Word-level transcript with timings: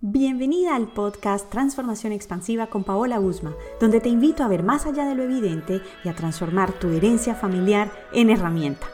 Bienvenida 0.00 0.76
al 0.76 0.86
podcast 0.86 1.50
Transformación 1.50 2.12
Expansiva 2.12 2.68
con 2.68 2.84
Paola 2.84 3.18
Usma, 3.18 3.56
donde 3.80 3.98
te 3.98 4.08
invito 4.08 4.44
a 4.44 4.48
ver 4.48 4.62
más 4.62 4.86
allá 4.86 5.04
de 5.04 5.16
lo 5.16 5.24
evidente 5.24 5.82
y 6.04 6.08
a 6.08 6.14
transformar 6.14 6.70
tu 6.70 6.90
herencia 6.90 7.34
familiar 7.34 7.90
en 8.12 8.30
herramienta. 8.30 8.86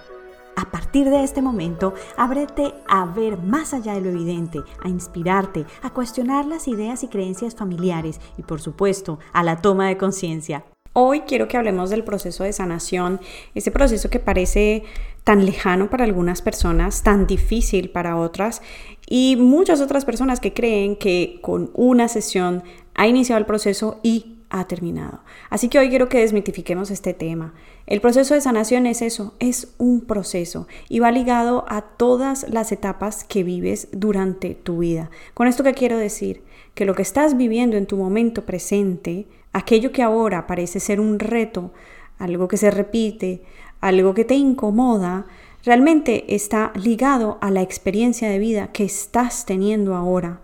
A 0.56 0.70
partir 0.70 1.10
de 1.10 1.22
este 1.22 1.42
momento, 1.42 1.92
ábrete 2.16 2.72
a 2.88 3.04
ver 3.04 3.36
más 3.36 3.74
allá 3.74 3.92
de 3.92 4.00
lo 4.00 4.08
evidente, 4.08 4.62
a 4.82 4.88
inspirarte, 4.88 5.66
a 5.82 5.90
cuestionar 5.90 6.46
las 6.46 6.68
ideas 6.68 7.02
y 7.02 7.08
creencias 7.08 7.54
familiares 7.54 8.18
y, 8.38 8.42
por 8.42 8.62
supuesto, 8.62 9.18
a 9.34 9.42
la 9.42 9.60
toma 9.60 9.88
de 9.88 9.98
conciencia. 9.98 10.64
Hoy 10.96 11.22
quiero 11.22 11.48
que 11.48 11.56
hablemos 11.56 11.90
del 11.90 12.04
proceso 12.04 12.44
de 12.44 12.52
sanación, 12.52 13.20
ese 13.56 13.72
proceso 13.72 14.10
que 14.10 14.20
parece 14.20 14.84
tan 15.24 15.44
lejano 15.44 15.90
para 15.90 16.04
algunas 16.04 16.40
personas, 16.40 17.02
tan 17.02 17.26
difícil 17.26 17.90
para 17.90 18.16
otras 18.16 18.62
y 19.08 19.34
muchas 19.34 19.80
otras 19.80 20.04
personas 20.04 20.38
que 20.38 20.54
creen 20.54 20.94
que 20.94 21.40
con 21.42 21.72
una 21.74 22.06
sesión 22.06 22.62
ha 22.94 23.08
iniciado 23.08 23.40
el 23.40 23.46
proceso 23.46 23.98
y 24.04 24.36
ha 24.50 24.68
terminado. 24.68 25.18
Así 25.50 25.68
que 25.68 25.80
hoy 25.80 25.88
quiero 25.88 26.08
que 26.08 26.20
desmitifiquemos 26.20 26.92
este 26.92 27.12
tema. 27.12 27.54
El 27.86 28.00
proceso 28.00 28.34
de 28.34 28.40
sanación 28.40 28.86
es 28.86 29.02
eso, 29.02 29.34
es 29.40 29.74
un 29.78 30.02
proceso 30.02 30.68
y 30.88 31.00
va 31.00 31.10
ligado 31.10 31.64
a 31.66 31.82
todas 31.82 32.48
las 32.48 32.70
etapas 32.70 33.24
que 33.24 33.42
vives 33.42 33.88
durante 33.90 34.54
tu 34.54 34.78
vida. 34.78 35.10
Con 35.34 35.48
esto 35.48 35.64
que 35.64 35.74
quiero 35.74 35.98
decir, 35.98 36.44
que 36.74 36.84
lo 36.84 36.94
que 36.94 37.02
estás 37.02 37.36
viviendo 37.36 37.76
en 37.76 37.86
tu 37.86 37.96
momento 37.96 38.44
presente, 38.44 39.26
aquello 39.52 39.92
que 39.92 40.02
ahora 40.02 40.46
parece 40.46 40.80
ser 40.80 41.00
un 41.00 41.18
reto, 41.18 41.72
algo 42.18 42.48
que 42.48 42.56
se 42.56 42.70
repite, 42.70 43.42
algo 43.80 44.14
que 44.14 44.24
te 44.24 44.34
incomoda, 44.34 45.26
realmente 45.64 46.34
está 46.34 46.72
ligado 46.74 47.38
a 47.40 47.50
la 47.50 47.62
experiencia 47.62 48.28
de 48.28 48.38
vida 48.38 48.72
que 48.72 48.84
estás 48.84 49.46
teniendo 49.46 49.94
ahora 49.94 50.40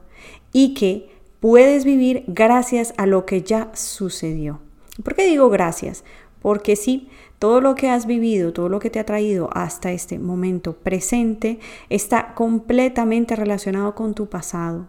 y 0.53 0.75
que 0.75 1.11
puedes 1.41 1.85
vivir 1.85 2.25
gracias 2.27 2.95
a 2.97 3.07
lo 3.07 3.27
que 3.27 3.43
ya 3.43 3.71
sucedió. 3.75 4.61
¿Por 5.03 5.15
qué 5.15 5.27
digo 5.27 5.49
gracias? 5.51 6.05
Porque 6.41 6.77
sí, 6.77 7.09
todo 7.39 7.61
lo 7.61 7.75
que 7.75 7.89
has 7.89 8.07
vivido, 8.07 8.53
todo 8.53 8.69
lo 8.69 8.79
que 8.79 8.91
te 8.91 8.99
ha 8.99 9.07
traído 9.07 9.49
hasta 9.53 9.93
este 9.93 10.19
momento 10.19 10.75
presente 10.75 11.59
está 11.89 12.35
completamente 12.35 13.35
relacionado 13.37 13.95
con 13.95 14.15
tu 14.15 14.29
pasado. 14.29 14.89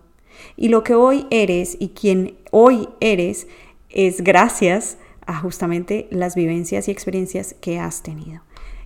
Y 0.55 0.69
lo 0.69 0.83
que 0.83 0.95
hoy 0.95 1.25
eres 1.29 1.77
y 1.79 1.89
quien 1.89 2.37
hoy 2.51 2.87
eres 2.99 3.47
es 3.89 4.23
gracias 4.23 4.97
a 5.25 5.37
justamente 5.37 6.07
las 6.11 6.35
vivencias 6.35 6.87
y 6.87 6.91
experiencias 6.91 7.55
que 7.61 7.79
has 7.79 8.03
tenido. 8.03 8.41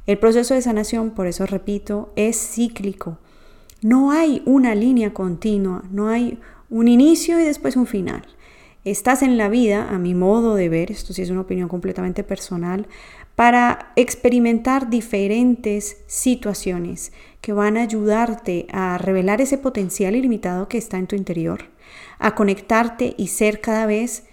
El 0.05 0.19
proceso 0.19 0.53
de 0.53 0.61
sanación, 0.61 1.11
por 1.11 1.27
eso 1.27 1.45
repito, 1.45 2.11
es 2.15 2.37
cíclico. 2.37 3.17
No 3.81 4.11
hay 4.11 4.41
una 4.45 4.75
línea 4.75 5.13
continua, 5.13 5.83
no 5.91 6.09
hay 6.09 6.39
un 6.69 6.87
inicio 6.87 7.39
y 7.39 7.43
después 7.43 7.75
un 7.75 7.87
final. 7.87 8.23
Estás 8.85 9.23
en 9.23 9.35
la 9.35 9.49
vida, 9.49 9.89
a 9.89 9.97
mi 9.97 10.13
modo 10.13 10.53
de 10.53 10.69
ver, 10.69 10.91
esto 10.91 11.11
sí 11.11 11.23
es 11.23 11.31
una 11.31 11.41
opinión 11.41 11.67
completamente 11.67 12.23
personal, 12.23 12.85
para 13.33 13.91
experimentar 13.95 14.91
diferentes 14.91 16.03
situaciones 16.05 17.11
que 17.41 17.51
van 17.51 17.77
a 17.77 17.81
ayudarte 17.81 18.67
a 18.71 18.99
revelar 18.99 19.41
ese 19.41 19.57
potencial 19.57 20.15
ilimitado 20.15 20.67
que 20.67 20.77
está 20.77 20.99
en 20.99 21.07
tu 21.07 21.15
interior, 21.15 21.65
a 22.19 22.35
conectarte 22.35 23.15
y 23.17 23.29
ser 23.29 23.59
cada 23.59 23.87
vez 23.87 24.25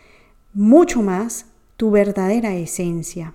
mucho 0.52 1.00
más 1.00 1.46
tu 1.78 1.90
verdadera 1.90 2.54
esencia. 2.54 3.32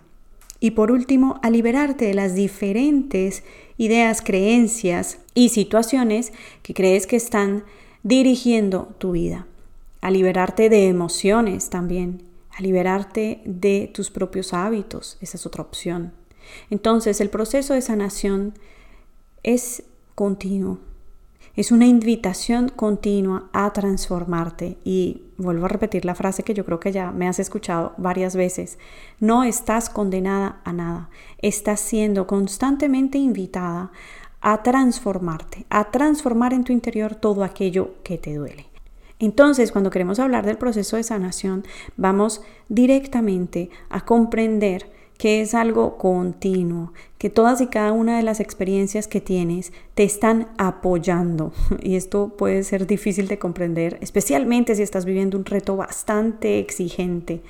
Y 0.59 0.71
por 0.71 0.91
último, 0.91 1.39
a 1.41 1.49
liberarte 1.49 2.05
de 2.05 2.13
las 2.13 2.35
diferentes 2.35 3.43
ideas, 3.77 4.21
creencias 4.21 5.17
y 5.33 5.49
situaciones 5.49 6.31
que 6.61 6.75
crees 6.75 7.07
que 7.07 7.15
están 7.15 7.63
dirigiendo 8.03 8.93
tu 8.99 9.13
vida. 9.13 9.47
A 10.07 10.09
liberarte 10.09 10.69
de 10.69 10.87
emociones 10.87 11.69
también. 11.69 12.23
A 12.57 12.61
liberarte 12.61 13.41
de 13.43 13.91
tus 13.93 14.09
propios 14.09 14.53
hábitos. 14.53 15.17
Esa 15.19 15.35
es 15.35 15.45
otra 15.45 15.63
opción. 15.63 16.13
Entonces, 16.69 17.19
el 17.19 17.29
proceso 17.29 17.73
de 17.73 17.81
sanación 17.81 18.53
es 19.43 19.83
continuo. 20.15 20.79
Es 21.57 21.73
una 21.73 21.87
invitación 21.87 22.69
continua 22.69 23.49
a 23.51 23.73
transformarte. 23.73 24.77
Y 24.85 25.23
vuelvo 25.35 25.65
a 25.65 25.67
repetir 25.67 26.05
la 26.05 26.15
frase 26.15 26.43
que 26.43 26.53
yo 26.53 26.63
creo 26.63 26.79
que 26.79 26.93
ya 26.93 27.11
me 27.11 27.27
has 27.27 27.39
escuchado 27.39 27.93
varias 27.97 28.33
veces. 28.33 28.79
No 29.19 29.43
estás 29.43 29.89
condenada 29.89 30.61
a 30.63 30.71
nada. 30.71 31.09
Estás 31.39 31.81
siendo 31.81 32.27
constantemente 32.27 33.17
invitada 33.17 33.91
a 34.39 34.63
transformarte, 34.63 35.65
a 35.69 35.91
transformar 35.91 36.53
en 36.53 36.63
tu 36.63 36.71
interior 36.71 37.15
todo 37.15 37.43
aquello 37.43 37.95
que 38.05 38.17
te 38.17 38.33
duele. 38.33 38.76
Entonces, 39.19 39.71
cuando 39.71 39.89
queremos 39.89 40.19
hablar 40.19 40.45
del 40.45 40.57
proceso 40.57 40.95
de 40.95 41.03
sanación, 41.03 41.63
vamos 41.95 42.41
directamente 42.69 43.69
a 43.89 44.05
comprender 44.05 44.91
que 45.17 45.41
es 45.41 45.55
algo 45.55 45.97
continuo, 45.97 46.93
que 47.17 47.29
todas 47.29 47.59
y 47.61 47.67
cada 47.67 47.91
una 47.91 48.17
de 48.17 48.23
las 48.23 48.39
experiencias 48.39 49.07
que 49.07 49.19
tienes 49.19 49.73
te 49.95 50.03
están 50.03 50.49
apoyando. 50.57 51.53
Y 51.81 51.95
esto 51.95 52.35
puede 52.37 52.63
ser 52.63 52.85
difícil 52.85 53.27
de 53.27 53.39
comprender, 53.39 53.97
especialmente 54.01 54.75
si 54.75 54.83
estás 54.83 55.05
viviendo 55.05 55.37
un 55.37 55.45
reto 55.45 55.75
bastante 55.75 56.59
exigente. 56.59 57.41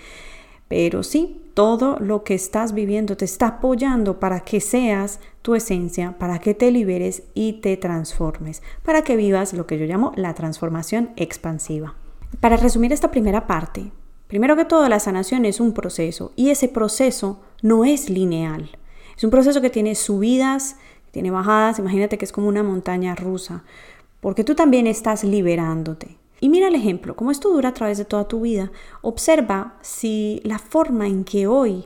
Pero 0.69 1.03
sí, 1.03 1.41
todo 1.57 1.97
lo 1.99 2.23
que 2.23 2.35
estás 2.35 2.75
viviendo 2.75 3.17
te 3.17 3.25
está 3.25 3.47
apoyando 3.47 4.19
para 4.19 4.41
que 4.41 4.61
seas 4.61 5.19
tu 5.41 5.55
esencia, 5.55 6.15
para 6.19 6.37
que 6.37 6.53
te 6.53 6.69
liberes 6.69 7.23
y 7.33 7.53
te 7.53 7.75
transformes, 7.77 8.61
para 8.83 9.01
que 9.01 9.15
vivas 9.15 9.53
lo 9.53 9.65
que 9.65 9.79
yo 9.79 9.87
llamo 9.87 10.11
la 10.15 10.35
transformación 10.35 11.09
expansiva. 11.15 11.95
Para 12.41 12.57
resumir 12.57 12.93
esta 12.93 13.09
primera 13.09 13.47
parte, 13.47 13.91
Primero 14.27 14.57
que 14.57 14.65
todo, 14.65 14.89
la 14.89 14.99
sanación 14.99 15.45
es 15.45 15.61
un 15.61 15.71
proceso 15.71 16.33
y 16.35 16.49
ese 16.49 16.67
proceso 16.67 17.39
no 17.61 17.85
es 17.85 18.09
lineal. 18.09 18.69
Es 19.15 19.23
un 19.23 19.29
proceso 19.29 19.61
que 19.61 19.69
tiene 19.69 19.95
subidas, 19.95 20.75
tiene 21.11 21.31
bajadas, 21.31 21.79
imagínate 21.79 22.17
que 22.17 22.25
es 22.25 22.33
como 22.33 22.49
una 22.49 22.61
montaña 22.61 23.15
rusa, 23.15 23.63
porque 24.19 24.43
tú 24.43 24.53
también 24.53 24.85
estás 24.85 25.23
liberándote. 25.23 26.17
Y 26.39 26.49
mira 26.49 26.67
el 26.67 26.75
ejemplo, 26.75 27.15
como 27.15 27.31
esto 27.31 27.49
dura 27.49 27.69
a 27.69 27.73
través 27.73 27.97
de 27.97 28.05
toda 28.05 28.27
tu 28.27 28.41
vida, 28.41 28.71
observa 29.01 29.77
si 29.81 30.41
la 30.43 30.59
forma 30.59 31.07
en 31.07 31.23
que 31.23 31.47
hoy 31.47 31.85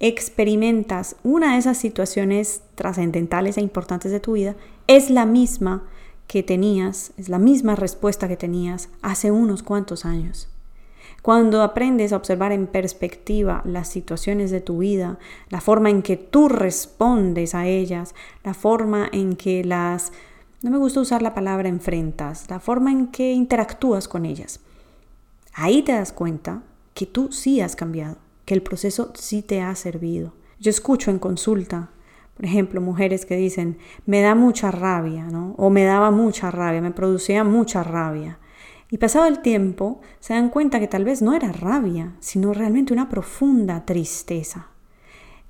experimentas 0.00 1.16
una 1.22 1.52
de 1.52 1.58
esas 1.58 1.78
situaciones 1.78 2.62
trascendentales 2.74 3.56
e 3.56 3.62
importantes 3.62 4.12
de 4.12 4.20
tu 4.20 4.32
vida 4.32 4.56
es 4.86 5.10
la 5.10 5.24
misma 5.24 5.84
que 6.26 6.42
tenías, 6.42 7.12
es 7.16 7.28
la 7.28 7.38
misma 7.38 7.76
respuesta 7.76 8.28
que 8.28 8.36
tenías 8.36 8.88
hace 9.02 9.30
unos 9.30 9.62
cuantos 9.62 10.04
años. 10.04 10.48
Cuando 11.22 11.62
aprendes 11.62 12.12
a 12.12 12.16
observar 12.16 12.52
en 12.52 12.66
perspectiva 12.66 13.62
las 13.64 13.88
situaciones 13.88 14.50
de 14.50 14.60
tu 14.60 14.78
vida, 14.78 15.18
la 15.48 15.60
forma 15.60 15.90
en 15.90 16.02
que 16.02 16.16
tú 16.16 16.48
respondes 16.48 17.54
a 17.54 17.66
ellas, 17.66 18.14
la 18.44 18.54
forma 18.54 19.08
en 19.12 19.34
que 19.34 19.64
las, 19.64 20.12
no 20.62 20.70
me 20.70 20.78
gusta 20.78 21.00
usar 21.00 21.22
la 21.22 21.34
palabra 21.34 21.68
enfrentas, 21.68 22.48
la 22.50 22.60
forma 22.60 22.90
en 22.90 23.08
que 23.08 23.32
interactúas 23.32 24.08
con 24.08 24.26
ellas, 24.26 24.60
ahí 25.54 25.82
te 25.82 25.92
das 25.92 26.12
cuenta 26.12 26.62
que 26.94 27.06
tú 27.06 27.32
sí 27.32 27.60
has 27.60 27.76
cambiado, 27.76 28.16
que 28.44 28.54
el 28.54 28.62
proceso 28.62 29.12
sí 29.14 29.42
te 29.42 29.60
ha 29.60 29.74
servido. 29.74 30.32
Yo 30.58 30.70
escucho 30.70 31.10
en 31.10 31.18
consulta 31.18 31.90
por 32.36 32.44
ejemplo, 32.44 32.82
mujeres 32.82 33.24
que 33.24 33.34
dicen, 33.34 33.78
me 34.04 34.20
da 34.20 34.34
mucha 34.34 34.70
rabia, 34.70 35.24
¿no? 35.24 35.54
O 35.56 35.70
me 35.70 35.84
daba 35.84 36.10
mucha 36.10 36.50
rabia, 36.50 36.82
me 36.82 36.90
producía 36.90 37.44
mucha 37.44 37.82
rabia. 37.82 38.38
Y 38.90 38.98
pasado 38.98 39.26
el 39.26 39.40
tiempo, 39.40 40.02
se 40.20 40.34
dan 40.34 40.50
cuenta 40.50 40.78
que 40.78 40.86
tal 40.86 41.04
vez 41.04 41.22
no 41.22 41.32
era 41.32 41.50
rabia, 41.50 42.12
sino 42.20 42.52
realmente 42.52 42.92
una 42.92 43.08
profunda 43.08 43.86
tristeza. 43.86 44.68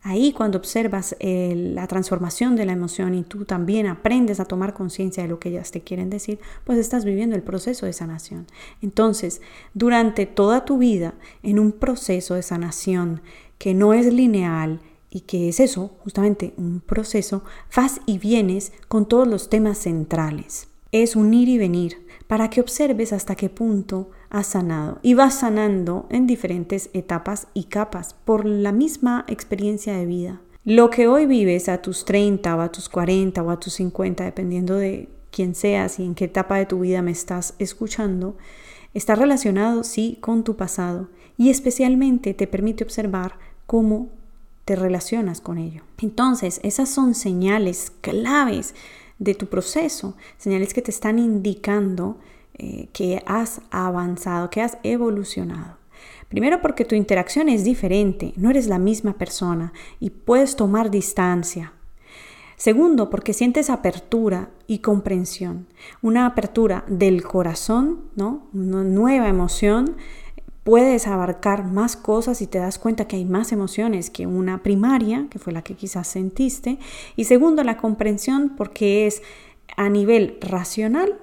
Ahí 0.09 0.33
cuando 0.33 0.59
observas 0.59 1.17
la 1.21 1.89
transformación 1.89 2.55
de 2.55 2.65
la 2.65 2.71
emoción 2.71 3.13
y 3.17 3.25
tú 3.25 3.45
también 3.45 3.89
aprendes 3.89 4.39
a 4.39 4.45
tomar 4.45 4.73
conciencia 4.73 5.25
de 5.25 5.29
lo 5.29 5.41
que 5.41 5.49
ellas 5.49 5.73
te 5.73 5.81
quieren 5.81 6.11
decir, 6.11 6.39
pues 6.63 6.79
estás 6.79 7.05
viviendo 7.05 7.35
el 7.35 7.43
proceso 7.43 7.87
de 7.87 7.93
sanación. 7.93 8.47
Entonces, 8.83 9.41
durante 9.75 10.25
toda 10.25 10.65
tu 10.65 10.79
vida, 10.79 11.15
en 11.43 11.59
un 11.59 11.73
proceso 11.73 12.35
de 12.35 12.45
sanación 12.45 13.21
que 13.59 13.75
no 13.75 13.95
es 13.95 14.07
lineal 14.13 14.79
y 15.11 15.23
que 15.23 15.49
es 15.49 15.59
eso, 15.59 15.97
justamente 15.99 16.55
un 16.57 16.79
proceso, 16.79 17.43
vas 17.75 18.01
y 18.07 18.19
vienes 18.19 18.73
con 18.87 19.09
todos 19.09 19.27
los 19.27 19.51
temas 19.51 19.79
centrales. 19.79 20.69
Es 20.93 21.17
un 21.17 21.35
ir 21.35 21.49
y 21.49 21.59
venir, 21.59 22.07
para 22.29 22.49
que 22.49 22.61
observes 22.61 23.13
hasta 23.13 23.35
qué 23.35 23.49
punto 23.49 24.11
has 24.31 24.49
sanado. 24.49 24.99
Y 25.03 25.15
vas 25.15 25.41
sanando 25.41 26.07
en 26.11 26.27
diferentes 26.27 26.91
etapas 26.93 27.49
y 27.55 27.65
capas 27.65 28.15
por 28.25 28.45
la 28.45 28.73
misma 28.73 29.25
experiencia 29.29 29.97
de 29.97 30.07
vida. 30.07 30.41
Lo 30.65 30.91
que 30.91 31.07
hoy 31.07 31.27
vives 31.27 31.69
a 31.69 31.83
tus 31.83 32.05
30 32.05 32.57
o 32.57 32.61
a 32.61 32.73
tus 32.73 32.89
40 32.89 33.43
o 33.43 33.51
a 33.51 33.61
tus 33.61 33.75
50, 33.75 34.25
dependiendo 34.25 34.75
de 34.75 35.09
quién 35.31 35.55
seas 35.55 35.99
y 35.99 36.05
en 36.05 36.15
qué 36.15 36.25
etapa 36.25 36.57
de 36.57 36.67
tu 36.67 36.81
vida 36.81 37.03
me 37.03 37.13
estás 37.13 37.55
escuchando, 37.59 38.37
está 38.95 39.15
relacionado, 39.15 39.85
sí, 39.85 40.19
con 40.21 40.43
tu 40.43 40.57
pasado 40.57 41.09
y 41.37 41.51
especialmente 41.51 42.35
te 42.35 42.47
permite 42.47 42.85
observar 42.85 43.39
cómo 43.67 44.11
te 44.65 44.75
relacionas 44.75 45.41
con 45.41 45.59
ello. 45.59 45.83
Entonces, 45.99 46.61
esas 46.63 46.89
son 46.89 47.15
señales 47.15 47.93
claves 48.01 48.75
de 49.19 49.35
tu 49.35 49.47
proceso, 49.47 50.17
señales 50.39 50.75
que 50.75 50.83
te 50.83 50.91
están 50.91 51.19
indicando 51.19 52.19
eh, 52.59 52.89
que 52.93 53.23
has 53.27 53.61
avanzado, 53.71 54.49
que 54.49 54.63
has 54.63 54.79
evolucionado. 54.83 55.77
Primero 56.29 56.61
porque 56.63 56.85
tu 56.85 56.95
interacción 56.95 57.49
es 57.49 57.65
diferente, 57.65 58.33
no 58.37 58.51
eres 58.51 58.67
la 58.67 58.79
misma 58.79 59.13
persona 59.13 59.73
y 60.01 60.11
puedes 60.11 60.57
tomar 60.57 60.91
distancia. 60.91 61.73
Segundo, 62.57 63.11
porque 63.11 63.35
sientes 63.35 63.69
apertura 63.69 64.49
y 64.67 64.79
comprensión. 64.79 65.67
Una 66.01 66.25
apertura 66.25 66.85
del 66.89 67.23
corazón, 67.23 68.01
¿no? 68.17 68.47
Una 68.55 68.83
nueva 68.83 69.29
emoción. 69.29 69.97
Puedes 70.65 71.07
abarcar 71.07 71.65
más 71.65 71.97
cosas 71.97 72.41
y 72.41 72.47
te 72.47 72.59
das 72.59 72.79
cuenta 72.79 73.07
que 73.07 73.17
hay 73.17 73.27
más 73.27 73.53
emociones 73.53 74.09
que 74.09 74.27
una 74.27 74.63
primaria, 74.63 75.27
que 75.31 75.39
fue 75.39 75.53
la 75.53 75.61
que 75.61 75.75
quizás 75.75 76.09
sentiste. 76.09 76.79
Y 77.15 77.25
segundo, 77.25 77.63
la 77.63 77.77
comprensión 77.77 78.55
porque 78.57 79.07
es 79.07 79.23
a 79.77 79.91
nivel 79.91 80.39
racional 80.41 81.19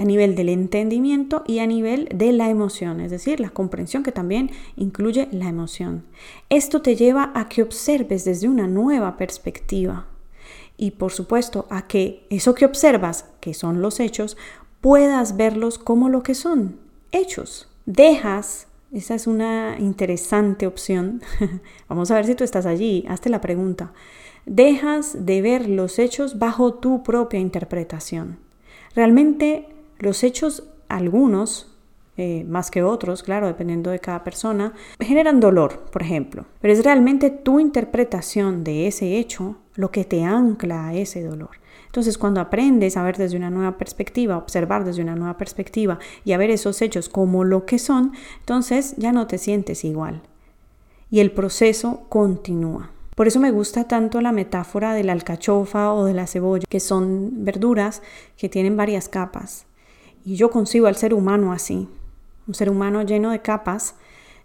a 0.00 0.04
nivel 0.04 0.34
del 0.34 0.48
entendimiento 0.48 1.44
y 1.46 1.58
a 1.58 1.66
nivel 1.66 2.08
de 2.14 2.32
la 2.32 2.48
emoción, 2.48 3.02
es 3.02 3.10
decir, 3.10 3.38
la 3.38 3.50
comprensión 3.50 4.02
que 4.02 4.12
también 4.12 4.50
incluye 4.74 5.28
la 5.30 5.46
emoción. 5.46 6.06
Esto 6.48 6.80
te 6.80 6.96
lleva 6.96 7.32
a 7.34 7.50
que 7.50 7.62
observes 7.62 8.24
desde 8.24 8.48
una 8.48 8.66
nueva 8.66 9.18
perspectiva 9.18 10.06
y 10.78 10.92
por 10.92 11.12
supuesto 11.12 11.66
a 11.68 11.86
que 11.86 12.26
eso 12.30 12.54
que 12.54 12.64
observas, 12.64 13.26
que 13.40 13.52
son 13.52 13.82
los 13.82 14.00
hechos, 14.00 14.38
puedas 14.80 15.36
verlos 15.36 15.76
como 15.76 16.08
lo 16.08 16.22
que 16.22 16.34
son, 16.34 16.78
hechos. 17.12 17.68
Dejas, 17.84 18.68
esa 18.92 19.14
es 19.14 19.26
una 19.26 19.76
interesante 19.78 20.66
opción, 20.66 21.20
vamos 21.90 22.10
a 22.10 22.14
ver 22.14 22.24
si 22.24 22.34
tú 22.34 22.42
estás 22.42 22.64
allí, 22.64 23.04
hazte 23.06 23.28
la 23.28 23.42
pregunta, 23.42 23.92
dejas 24.46 25.26
de 25.26 25.42
ver 25.42 25.68
los 25.68 25.98
hechos 25.98 26.38
bajo 26.38 26.72
tu 26.72 27.02
propia 27.02 27.38
interpretación. 27.38 28.38
Realmente 28.94 29.68
los 30.00 30.24
hechos, 30.24 30.64
algunos, 30.88 31.70
eh, 32.16 32.44
más 32.48 32.70
que 32.70 32.82
otros, 32.82 33.22
claro, 33.22 33.46
dependiendo 33.46 33.90
de 33.90 34.00
cada 34.00 34.24
persona, 34.24 34.74
generan 34.98 35.40
dolor, 35.40 35.86
por 35.92 36.02
ejemplo, 36.02 36.44
pero 36.60 36.72
es 36.72 36.84
realmente 36.84 37.30
tu 37.30 37.60
interpretación 37.60 38.64
de 38.64 38.86
ese 38.86 39.16
hecho 39.16 39.56
lo 39.74 39.90
que 39.90 40.04
te 40.04 40.24
ancla 40.24 40.88
a 40.88 40.94
ese 40.94 41.22
dolor. 41.22 41.50
Entonces, 41.86 42.18
cuando 42.18 42.40
aprendes 42.40 42.96
a 42.96 43.02
ver 43.02 43.16
desde 43.16 43.36
una 43.36 43.50
nueva 43.50 43.76
perspectiva, 43.78 44.36
observar 44.36 44.84
desde 44.84 45.02
una 45.02 45.16
nueva 45.16 45.36
perspectiva 45.36 45.98
y 46.24 46.32
a 46.32 46.38
ver 46.38 46.50
esos 46.50 46.82
hechos 46.82 47.08
como 47.08 47.42
lo 47.42 47.66
que 47.66 47.78
son, 47.78 48.12
entonces 48.38 48.94
ya 48.96 49.12
no 49.12 49.26
te 49.26 49.38
sientes 49.38 49.84
igual. 49.84 50.22
Y 51.10 51.20
el 51.20 51.32
proceso 51.32 52.02
continúa. 52.08 52.90
Por 53.16 53.26
eso 53.26 53.40
me 53.40 53.50
gusta 53.50 53.88
tanto 53.88 54.20
la 54.20 54.30
metáfora 54.30 54.94
de 54.94 55.04
la 55.04 55.12
alcachofa 55.12 55.92
o 55.92 56.04
de 56.04 56.14
la 56.14 56.26
cebolla, 56.26 56.64
que 56.68 56.80
son 56.80 57.44
verduras 57.44 58.02
que 58.36 58.48
tienen 58.48 58.76
varias 58.76 59.08
capas. 59.08 59.66
Y 60.24 60.36
yo 60.36 60.50
concibo 60.50 60.86
al 60.86 60.96
ser 60.96 61.14
humano 61.14 61.52
así, 61.52 61.88
un 62.46 62.54
ser 62.54 62.70
humano 62.70 63.02
lleno 63.02 63.30
de 63.30 63.40
capas, 63.40 63.94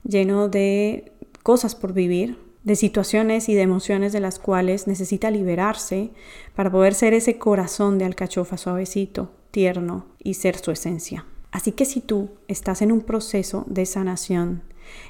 lleno 0.04 0.48
de 0.48 1.12
cosas 1.44 1.76
por 1.76 1.94
vivir, 1.94 2.38
de 2.64 2.76
situaciones 2.76 3.48
y 3.48 3.54
de 3.54 3.62
emociones 3.62 4.12
de 4.12 4.20
las 4.20 4.40
cuales 4.40 4.88
necesita 4.88 5.30
liberarse 5.30 6.10
para 6.56 6.72
poder 6.72 6.96
ser 6.96 7.14
ese 7.14 7.38
corazón 7.38 8.00
de 8.00 8.06
alcachofa 8.06 8.58
suavecito, 8.58 9.32
tierno 9.52 10.06
y 10.24 10.34
ser 10.34 10.58
su 10.58 10.72
esencia. 10.72 11.26
Así 11.52 11.72
que 11.72 11.86
si 11.86 12.02
tú 12.02 12.30
estás 12.48 12.82
en 12.82 12.92
un 12.92 13.02
proceso 13.02 13.66
de 13.68 13.86
sanación, 13.86 14.64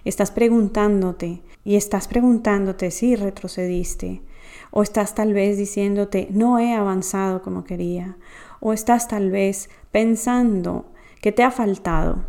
estás 0.03 0.31
preguntándote 0.31 1.41
y 1.63 1.75
estás 1.75 2.07
preguntándote 2.07 2.91
si 2.91 3.15
retrocediste, 3.15 4.21
o 4.71 4.83
estás 4.83 5.15
tal 5.15 5.33
vez 5.33 5.57
diciéndote 5.57 6.27
no 6.31 6.59
he 6.59 6.73
avanzado 6.73 7.41
como 7.41 7.63
quería, 7.63 8.17
o 8.59 8.73
estás 8.73 9.07
tal 9.07 9.31
vez 9.31 9.69
pensando 9.91 10.85
que 11.21 11.31
te 11.31 11.43
ha 11.43 11.51
faltado, 11.51 12.25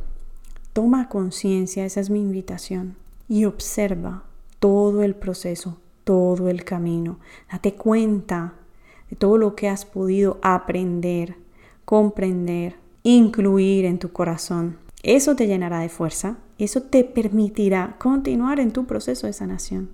toma 0.73 1.08
conciencia, 1.08 1.84
esa 1.84 2.00
es 2.00 2.11
mi 2.11 2.20
invitación, 2.20 2.96
y 3.28 3.44
observa 3.44 4.25
todo 4.58 5.02
el 5.02 5.14
proceso, 5.14 5.78
todo 6.05 6.49
el 6.49 6.64
camino. 6.64 7.19
Date 7.50 7.75
cuenta 7.75 8.55
de 9.11 9.17
todo 9.17 9.38
lo 9.38 9.55
que 9.55 9.69
has 9.69 9.84
podido 9.84 10.38
aprender, 10.43 11.37
comprender, 11.84 12.76
incluir 13.02 13.84
en 13.84 13.99
tu 13.99 14.12
corazón. 14.12 14.78
Eso 15.02 15.37
te 15.37 15.46
llenará 15.46 15.81
de 15.81 15.88
fuerza, 15.88 16.38
eso 16.58 16.82
te 16.82 17.05
permitirá 17.05 17.96
continuar 17.99 18.61
en 18.61 18.73
tu 18.73 18.87
proceso 18.87 19.26
de 19.26 19.32
sanación. 19.32 19.90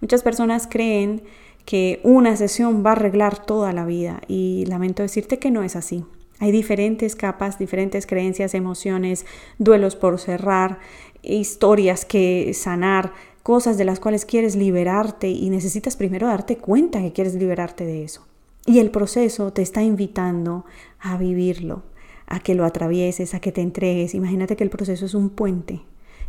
Muchas 0.00 0.22
personas 0.22 0.66
creen 0.66 1.22
que 1.66 2.00
una 2.04 2.36
sesión 2.36 2.82
va 2.86 2.90
a 2.90 2.92
arreglar 2.92 3.44
toda 3.44 3.72
la 3.72 3.84
vida 3.84 4.22
y 4.28 4.64
lamento 4.66 5.02
decirte 5.02 5.38
que 5.38 5.50
no 5.50 5.62
es 5.62 5.76
así. 5.76 6.04
Hay 6.38 6.52
diferentes 6.52 7.16
capas, 7.16 7.58
diferentes 7.58 8.06
creencias, 8.06 8.54
emociones, 8.54 9.26
duelos 9.58 9.96
por 9.96 10.18
cerrar, 10.18 10.78
historias 11.22 12.04
que 12.04 12.52
sanar, 12.54 13.12
cosas 13.42 13.78
de 13.78 13.84
las 13.84 14.00
cuales 14.00 14.24
quieres 14.24 14.54
liberarte 14.54 15.28
y 15.28 15.50
necesitas 15.50 15.96
primero 15.96 16.26
darte 16.26 16.56
cuenta 16.56 17.00
que 17.00 17.12
quieres 17.12 17.34
liberarte 17.34 17.84
de 17.84 18.04
eso. 18.04 18.26
Y 18.64 18.78
el 18.78 18.90
proceso 18.90 19.52
te 19.52 19.62
está 19.62 19.82
invitando 19.82 20.64
a 21.00 21.16
vivirlo, 21.16 21.82
a 22.26 22.40
que 22.40 22.54
lo 22.54 22.64
atravieses, 22.64 23.34
a 23.34 23.40
que 23.40 23.52
te 23.52 23.60
entregues. 23.60 24.14
Imagínate 24.14 24.56
que 24.56 24.64
el 24.64 24.70
proceso 24.70 25.06
es 25.06 25.14
un 25.14 25.30
puente 25.30 25.80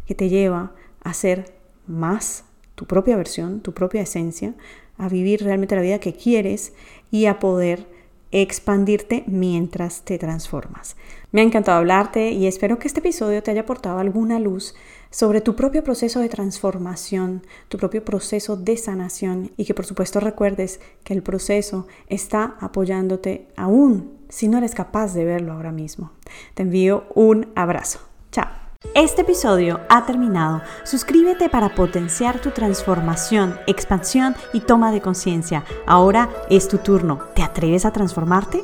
que 0.06 0.16
te 0.16 0.30
lleva 0.30 0.74
a 1.04 1.14
ser 1.14 1.54
más 1.86 2.46
tu 2.76 2.86
propia 2.86 3.18
versión, 3.18 3.62
tu 3.62 3.74
propia 3.74 4.02
esencia, 4.02 4.54
a 4.98 5.10
vivir 5.10 5.44
realmente 5.44 5.76
la 5.76 5.82
vida 5.82 6.00
que 6.00 6.14
quieres 6.14 6.74
y 7.12 7.26
a 7.26 7.40
poder 7.40 7.88
expandirte 8.32 9.24
mientras 9.28 10.02
te 10.02 10.18
transformas. 10.18 10.96
Me 11.32 11.42
ha 11.42 11.44
encantado 11.44 11.78
hablarte 11.78 12.32
y 12.32 12.48
espero 12.48 12.80
que 12.80 12.88
este 12.88 13.00
episodio 13.00 13.42
te 13.42 13.52
haya 13.52 13.62
aportado 13.62 14.00
alguna 14.00 14.40
luz 14.40 14.76
sobre 15.10 15.42
tu 15.42 15.56
propio 15.56 15.84
proceso 15.84 16.20
de 16.20 16.30
transformación, 16.30 17.44
tu 17.70 17.78
propio 17.78 18.04
proceso 18.04 18.58
de 18.58 18.78
sanación 18.78 19.52
y 19.56 19.66
que 19.66 19.74
por 19.74 19.86
supuesto 19.86 20.20
recuerdes 20.20 20.80
que 21.04 21.14
el 21.14 21.24
proceso 21.24 21.88
está 22.08 22.56
apoyándote 22.60 23.48
aún 23.56 24.18
si 24.30 24.48
no 24.48 24.58
eres 24.58 24.76
capaz 24.76 25.14
de 25.14 25.24
verlo 25.24 25.54
ahora 25.54 25.72
mismo. 25.72 26.12
Te 26.54 26.64
envío 26.64 27.06
un 27.16 27.52
abrazo. 27.56 28.00
Chao. 28.32 28.67
Este 28.94 29.22
episodio 29.22 29.80
ha 29.90 30.06
terminado. 30.06 30.62
Suscríbete 30.84 31.50
para 31.50 31.74
potenciar 31.74 32.40
tu 32.40 32.52
transformación, 32.52 33.60
expansión 33.66 34.36
y 34.54 34.62
toma 34.62 34.92
de 34.92 35.02
conciencia. 35.02 35.64
Ahora 35.88 36.30
es 36.50 36.68
tu 36.68 36.78
turno. 36.78 37.20
¿Te 37.34 37.42
atreves 37.42 37.86
a 37.86 37.92
transformarte? 37.92 38.64